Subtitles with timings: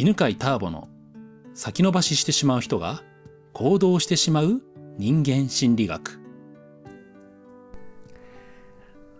[0.00, 0.88] 犬飼ターボの
[1.52, 3.02] 先延ばししてしまう人が
[3.52, 4.62] 行動してしまう
[4.96, 6.18] 人間心理学。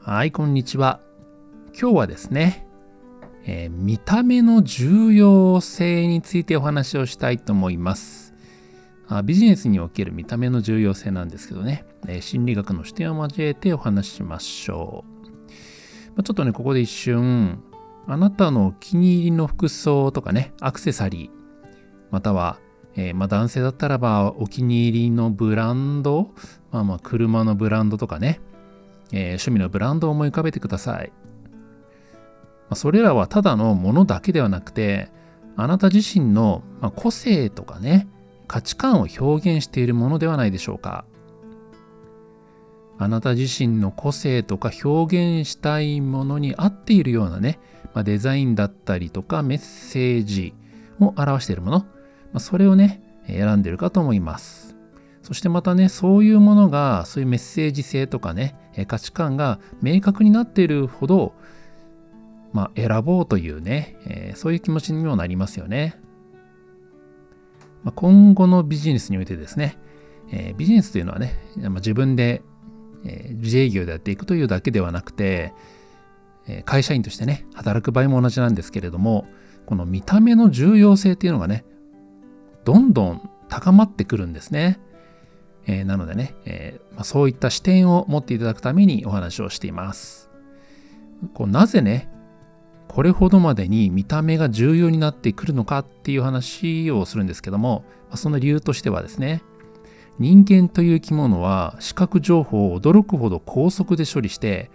[0.00, 1.00] はいこんにちは。
[1.76, 2.64] 今日はですね、
[3.44, 8.32] えー見た目の重要性についてお話をしたいと思います。
[9.08, 15.04] あビジネスにおける見た目の重要性なんですけどね、えー心理学の視点を交えてお話ししましょ
[16.16, 16.22] う。
[16.22, 17.64] ちょっとねここで一瞬
[18.08, 21.38] あなたのお気に入りの服装とかねアクセサリー
[22.10, 22.58] または、
[22.96, 26.30] えーまあ、男性だったらばお気に入りのブランド、
[26.70, 28.40] まあまあ車のブランドとかね、
[29.12, 31.12] えー趣味のブランドを思い浮かべてください。
[32.68, 35.10] まあ、それらはただのものだけではなくて、
[35.56, 38.06] あなた自身の、ま、個性とかね、
[38.46, 41.04] 価値観を表現しているものではないでしょうか。
[42.98, 47.58] あなた自身の個性とか表現したいものに合っているようなね、
[47.94, 50.54] まあ、デザインだったりとかメッセージ
[51.00, 51.86] を表しているもの、ま
[52.34, 54.76] あ、それをね、選んでるかと思います。
[55.22, 61.34] そしてまたね、そういうものが、そういうメッセージ性とかね、価値観が明確になっているほど、
[62.52, 66.00] まあ、選ぼうというね、えーそういう気持ちにもなりますよね。
[67.82, 69.78] まあ、今後のビジネスにおいてですね、
[70.32, 72.42] えービジネスというのはね、まあ自分で、
[73.04, 75.52] えー自営業でやっていくというだけではなくて、
[76.64, 79.26] 会社員としてね、働く場合も同じなんですけれども、
[79.66, 81.64] この見た目の重要性っていうのがね、
[82.64, 84.80] どんどん高まってくるんですね。
[85.66, 90.30] えーなのでね、えーまあ、そういった視点を持っていただくためにお話をしています。
[91.34, 92.08] こうなぜね、
[92.88, 99.42] これほどまでに見た目が重要になってくるのかっていう話をするんですけども、その理由としてはですね、
[100.18, 104.70] 人間という生き物は視覚情報を驚くほど高速で処理して、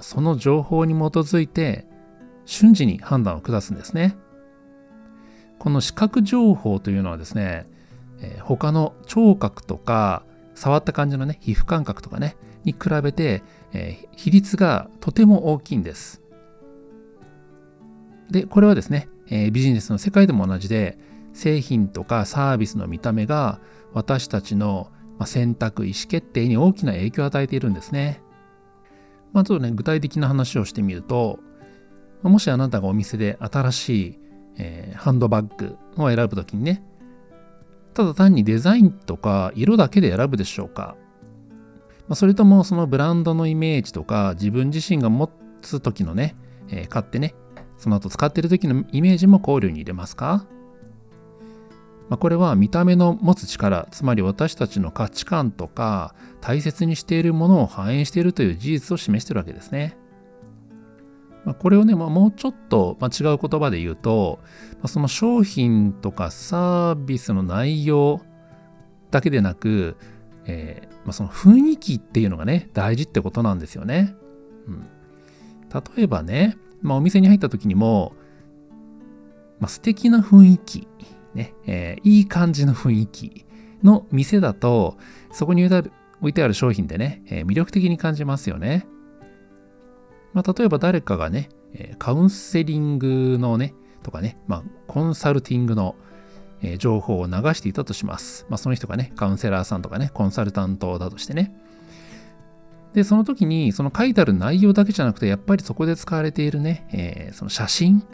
[0.00, 1.86] その情報に基づいて
[2.44, 4.16] 瞬時に判断を下すんですね。
[5.58, 7.66] この視覚情報というのはですね、
[8.20, 10.22] えー他の聴覚とか
[10.54, 16.22] 触った感じのね皮膚感覚とかねに比べて、えー比率がとても大きいんです。
[18.30, 20.98] でこれはですね、えービジネスの世界でも同じで
[21.32, 23.60] 製品とかサービスの見た目が
[23.92, 24.90] 私たちの
[25.24, 28.22] 選択意思決定に大きな影響を与えているんですね。
[29.36, 31.38] まあ、ちょっとね具体的な話をしてみると
[32.22, 34.18] もしあなたがお店で新しい、
[34.56, 36.82] えーハンドバッグを選ぶときにね
[37.92, 40.96] ただ単にデザインとか色だけで選ぶでしょうか、
[42.08, 45.30] まあ、それともそのブランドのイメージとか自分自身が持
[45.60, 46.34] つ時のね、
[46.70, 47.34] えー買ってね
[47.76, 50.46] その後使ってる時のイメージも考慮に入れますか、
[52.08, 59.96] まあ、これは見た目の持つ力つまり私たちの価値観とか大切にしているものを反映しているという事実を示しているわけですね。
[61.44, 64.40] ま、これをね、まあ、もうちょっと、ま、違う言葉で言うと、
[64.82, 68.20] まその商品とかサービスの内容
[69.10, 69.96] だけでなく、
[70.44, 74.14] えーま、その雰囲気っていうのがね大事ってことなんですよね。
[74.66, 74.86] うん、
[75.96, 78.14] 例えばね、ま、お店に入った時にも、
[79.60, 80.88] まあ、素敵な雰囲気、
[81.36, 83.46] ねえーいい感じの雰囲気
[83.82, 84.96] の店だと
[85.30, 85.90] そこに置
[86.24, 88.86] いてある商品でね、えー魅力的に感じますよね。
[90.32, 91.48] まあ、例えば誰かがね、
[91.98, 95.96] カウンセリングのね、とかね、まあ、コンサルティングの、
[96.78, 98.46] 情報を流していたとします。
[98.48, 101.54] まあ、その人がね、カウンセラーさんとかね、コンサルタントだとしてね。
[102.92, 108.04] で、その時に、その書いてある内容だけじゃなくて、やっぱりそこで使われているね、えーその写真っ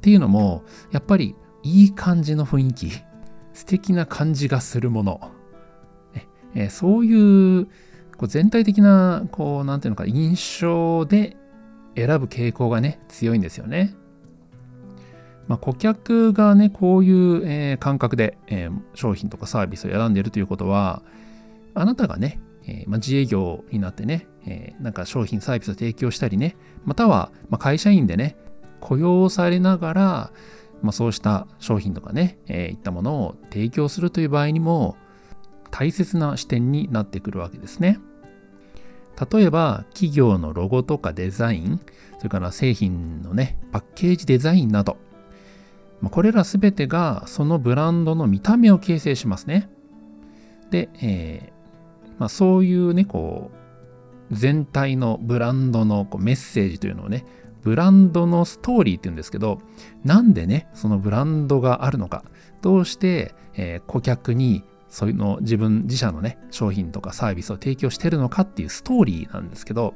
[0.00, 1.34] ていうのも、やっぱり
[1.68, 2.90] いい感じの雰囲気、
[3.52, 5.20] 素敵な感じがするもの。
[6.54, 7.66] えーそういう、
[8.16, 11.36] こう全体的な、こう、なんていうのか、印象で
[11.94, 13.94] 選ぶ傾向がね、強いんですよね。
[15.46, 21.02] まあ、顧客がね、こういう、えー感覚で、えー商品とかサービスを選んでいるということは、
[21.74, 26.56] あなたがね、えーまあ、自営業になってね、えなんか商品サービスを提供したりね、
[26.86, 28.36] または、まあ、会社員でね、
[28.80, 30.32] 雇用されながら、
[30.82, 34.96] まあ、そうした商品とかね、えーいったものを提供するという場合にも、
[35.70, 37.98] 大切な視点になってくるわけですね。
[39.32, 41.80] 例えば企業のロゴとかデザイン、
[42.18, 44.96] それから製品のね、パッケージデザインなど、
[46.00, 49.68] まあこれらすべてがそのブランドの見た目を形成しますね。
[50.70, 51.58] で、えー
[52.18, 53.50] まあ、そういうね、こ
[54.30, 57.24] う、全体のブランドのこうメッセージというのをね、
[57.68, 59.60] ブランドのストーリーって言うんですけど、
[60.02, 62.24] なんでね、そのブランドがあるのか、
[62.62, 69.94] どうして、え顧客にそういうの自分自社のね商品とかサービスを提供してるのかっていうストーリーなんですけど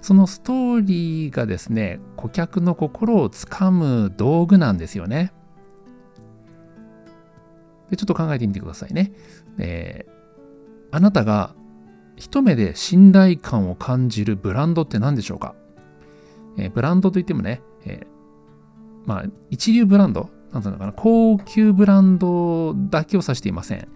[0.00, 5.32] そのストーリーがですね顧客の心をつかむ道具なんですよね。
[7.90, 9.12] でちょっと考えてみてくださいね。
[9.58, 10.10] えー、
[10.90, 11.54] あなたが
[12.16, 15.54] 一目で信頼感を感じるブランドって何でしょうか、
[16.56, 18.06] えー、ブランドといってもね、えー、
[19.06, 23.88] まあ、一流ブランドなんていうのかな、高級ブランドだけを指していません。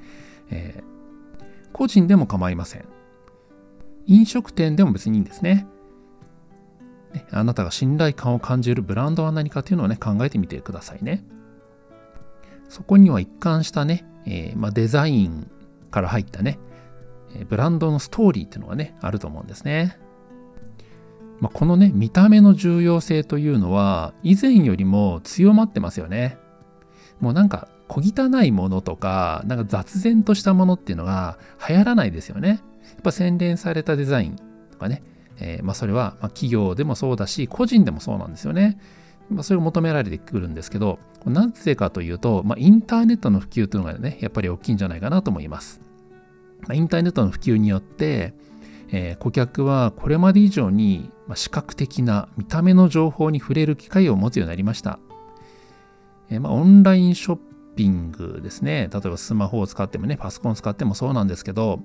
[0.50, 2.84] えー、個人でも構いません。
[4.06, 5.66] 飲食店でも別にいいんですね。
[7.12, 11.24] ねあなたが信頼感を感じるブランドは何かというのをね、考えてみてくださいね。
[12.68, 15.50] そこには一貫したね、えー、まあ、デザイン
[15.90, 16.58] から入ったね、
[17.48, 19.98] ブランドのストーリーっていうのがね、あると思うんですね。
[21.40, 26.38] まあ、このね、見た目の重要性というのは、以前よりも強まってますよね。
[27.20, 31.38] もうなんか、小汚いものとか、なんか雑然としたものっていうのが
[31.68, 32.48] 流行らないですよね。
[32.48, 34.36] やっぱ洗練されたデザイン
[34.72, 35.02] とかね、
[35.38, 38.78] えー、まあそれは企業でもそうだし、個人でもそうなんですよね。
[39.30, 45.80] まあ、それを求められてくるんですけど、なぜかというと、まあ、インターネットの普及というのがね、やっぱり大きいんじゃないかなと思います。
[46.60, 48.34] まあ、インターネットの普及によって、
[48.90, 54.98] えー、顧客はこれまで以上に視覚的な見た目の情報に触れる機会を持つようになりました。
[56.30, 57.38] えー、まあ、オンラインショッ
[57.76, 58.88] ピングですね。
[58.92, 61.80] 例えばスマホを使ってもね、パソコンを使ってもそうなんですけど、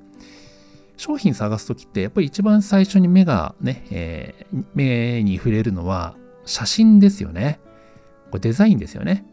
[0.97, 6.15] 商品探すときってやっぱり一番最初に目がね、えー、目に触れるのは
[6.45, 7.59] 写真ですよね。
[8.29, 9.25] これデザインですよね。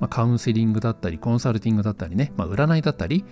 [0.00, 3.24] まあ、カウンセリングだったり、コンサルティングだったりね、まあ、占いだったり、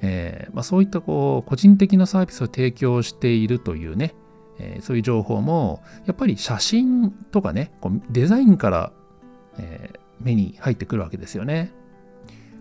[0.00, 4.14] えー、まあ、そういったこう個人的なサービスを提供しているというね、
[4.58, 8.92] えー、そういう情報もやっぱり写真とかねこうデザインから、
[9.58, 11.72] えー、目に入ってくるわけですよね。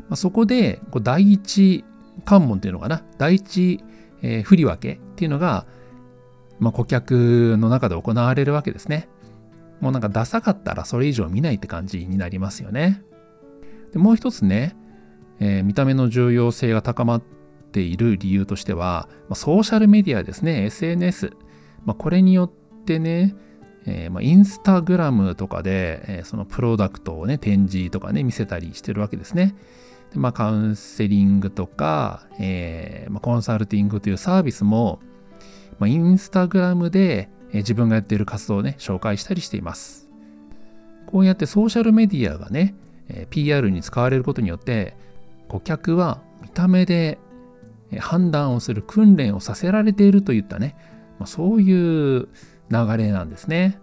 [0.09, 1.83] まあ、そこでこう第一
[2.25, 3.83] 関門っていうのかな第一、
[4.21, 5.65] えー、振り分けっていうのが、
[6.59, 9.09] まあ、顧客の中で行われるわけですね。
[9.81, 13.03] もうなんかダサかったらそれ以上見ないって感じになりますよね。
[13.91, 14.75] でもう一つね、
[15.39, 17.21] えー、見た目の重要性が高まっ
[17.71, 21.33] ている理由としては、まあ、ソーシャルメディアですね、SNS。
[21.85, 22.51] まあ、これによっ
[22.85, 23.35] てね、
[23.85, 29.55] えー、まあ、インスタグラムとかで、えー、そのプロダクトをね、展示とかね、見せたりしてるわけですね。
[30.11, 34.99] でまあ、カウンセリングとか、えま、コンサルティングというサービスも、
[35.79, 40.09] ま、インスタグラムで、え自分がやっている活動をね、紹介したりしています。
[41.05, 42.75] こうやってソーシャルメディアがね、
[43.09, 44.97] え PR に使われることによって、
[45.47, 47.19] 顧客は見た目で
[47.99, 50.75] 判断をする訓練をさせられているといったね、
[51.19, 52.27] まあ、そういう
[52.69, 53.79] 流れなんですね。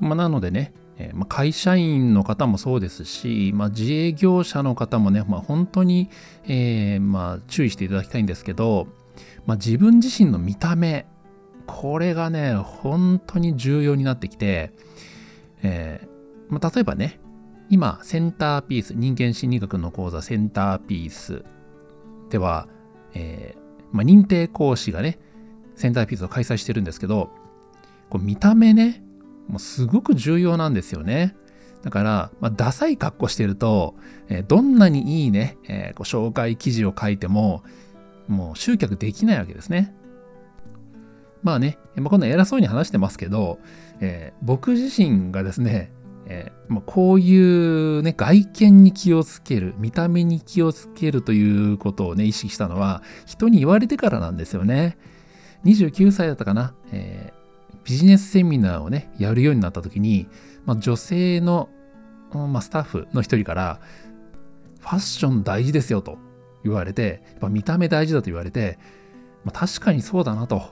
[0.00, 6.10] まあ、なのでね、えまあ、会社員の方もそうですし、まあ、自営業者の方もね、まあ、本当に、
[6.44, 8.88] えー、まあ、注意していただきたいんですけど、
[9.46, 11.06] まあ、自分自身の見た目、
[11.66, 14.72] これがね、本当に重要になってきて、
[15.62, 17.19] えーまあ、例えばね、
[17.70, 21.44] 今、センターピース、人間心理学の講座センターピース
[22.28, 22.66] では、
[23.14, 25.20] えー、まあ、認定講師がね、
[25.76, 27.30] センターピースを開催してるんですけど、
[28.10, 29.04] こう見た目ね、
[29.46, 31.36] もうすごく重要なんですよね。
[31.82, 33.94] だから、まあ、ダサい格好してると、
[34.28, 37.62] えー、どんなにいいね、えー、こう紹介記事を書いても、
[38.26, 39.94] もう集客できないわけですね。
[41.44, 43.60] まあね、まあ、こんな偉そうに話してますけど、
[44.00, 45.92] えー、僕自身がですね、
[46.32, 54.96] えー、まあ、こういうね、外見に気をつける、見た目に気をつけるということをね、意識したのは、人に言われてからなんですよね。
[55.64, 60.28] 29歳だったかな、えー、ビジネスセミナーをね、やるようになった時に、
[60.64, 61.68] まあ、女性の、
[62.32, 63.80] まあ、スタッフの一人から、
[64.78, 66.16] ファッション大事ですよと
[66.62, 68.78] 言われて、やっぱ見た目大事だと言われて、
[69.44, 70.62] まあ、確かにそうだなと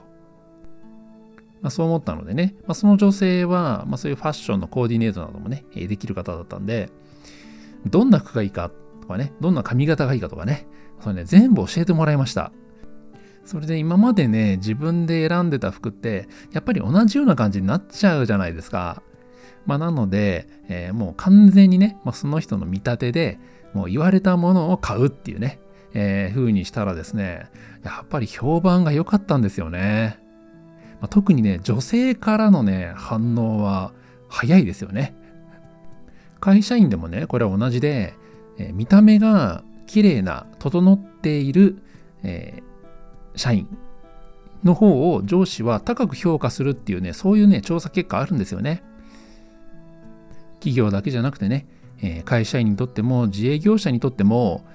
[1.61, 6.89] まあ、そう思ったのでね、まあ、その女性は、まあ、そういうファッションのコーディネートなどもね、できる方だったんで、
[7.85, 10.67] どんな服がいいかとかね、どんな髪型がいいかとかね、
[11.01, 12.51] それね、全部教えてもらいました。
[13.45, 19.01] それで今までね、自分で選んでた服って、やっぱり同じような感じになっちゃうじゃないですか。
[19.65, 23.39] まあ、なので、えー、もう完全にね、まあ、その人の見立てで、
[23.73, 25.59] もう言われたものを買うっていうね、
[25.93, 27.49] えー、風にしたらですね、
[27.83, 30.19] やっぱり評判が良かったんですよね。
[31.01, 33.91] まあ、特にね、女性からのね、反応は
[34.27, 35.15] 早いですよね。
[36.39, 38.13] 会社員でもね、これは同じで、
[38.57, 41.81] え、見た目が綺麗な、整っている、
[42.23, 43.67] えー、社員
[44.63, 48.83] の方を上司は高く評価するっていうね、そういうね、調査結果あるんですよね。
[50.55, 51.65] 企業だけじゃなくてね、
[52.01, 54.65] え、会社員にとっても自営業者にとっても、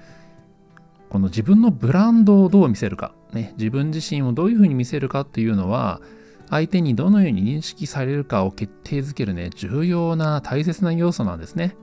[1.09, 6.01] この自分のブランドをどう見せるか、ね、自分自身をどういうふうに見せるかっていうのは、
[6.49, 11.75] 相手にどのように認識されるかを決定づけるね、重要な大切な要素なんですね。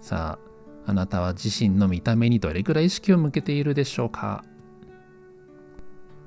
[0.00, 0.38] さ
[0.86, 4.44] あ、あなたは自身の見た目にどれくらい意識を向けているでしょうか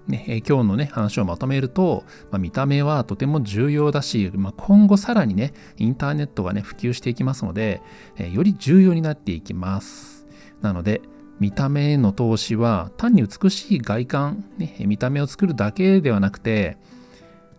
[0.07, 7.81] ね、え今日のね、話をまとめると、まあ、見た目はとても重要だし、まあ、今後さらにね、インターネットがね、普及していきますので、
[8.17, 10.27] えより重要になっていきます。
[10.61, 11.01] なので、
[11.39, 16.77] 見た目への投資は単に美しい外観、ね、見た目を作るだけではなくて、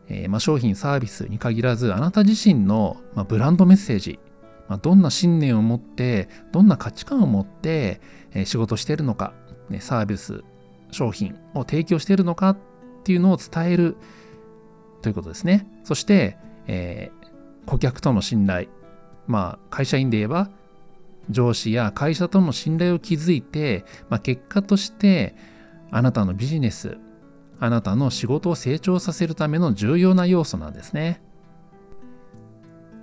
[0.08, 4.18] えー、まあ、商品サービスに限らずあなた自身の、まブランドメッセージ、
[4.68, 8.00] まどんな信念を持ってどんな価値観を持って、
[8.34, 9.32] え仕事してるのか、
[9.68, 10.42] ね、サービス
[10.90, 12.58] 商品を提供してるのかっ
[13.04, 13.96] ていうのを伝える
[15.02, 15.66] ということですね。
[15.84, 18.68] そして、えー、顧客との信頼。
[19.26, 20.50] まあ、会社員で言えば、
[21.30, 25.34] 上司や会社との信頼を築いて、まあ、結果として、
[25.90, 26.98] あなたのビジネス、
[27.58, 31.22] あなたの仕事を成長させるための重要な要素なんですね。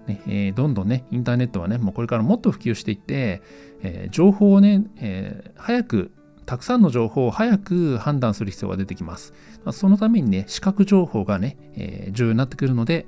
[0.07, 3.41] ねえー、どんどんね、インターネットはね、もうこれからもっと普及していって、
[3.81, 6.11] えー、情報をね、えー、早く
[6.45, 9.33] たくさんの情報を早く判断する必要が出てきます。
[9.71, 13.05] そのためにね、視覚情報がね、え、重要になってくるので、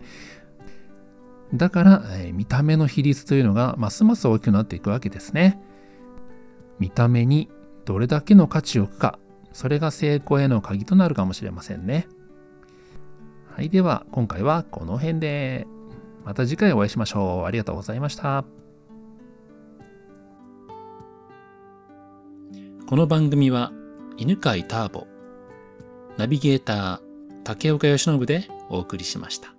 [1.57, 5.59] だから、え、見た目の比率というのがますます大きくなっていくわけですね。
[6.79, 7.50] 見た目に
[7.85, 9.19] どれだけの価値を置くか、
[9.53, 12.07] それが成功への鍵となるかもしれませんね。
[13.55, 15.67] はい、では今回はこの辺で。
[16.25, 17.45] また次回お会いしましょう。
[17.45, 18.43] ありがとうございました。
[22.88, 23.71] この番組は
[24.17, 25.07] 犬飼ターボ、
[26.17, 27.00] ナビゲーター
[27.43, 29.54] 竹岡由伸でお送りしました。